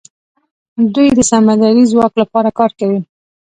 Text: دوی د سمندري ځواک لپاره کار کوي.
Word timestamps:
دوی 0.93 1.07
د 1.17 1.19
سمندري 1.31 1.83
ځواک 1.91 2.13
لپاره 2.21 2.49
کار 2.59 2.71
کوي. 2.79 2.99